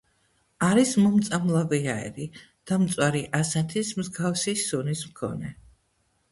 არის 0.67 0.93
მომწამლავი 1.01 1.81
აირი, 1.97 2.27
დამწვარი 2.73 3.23
ასანთის 3.43 3.95
მსგავსი 4.03 4.59
სუნის 4.67 5.07
მქონე. 5.15 5.57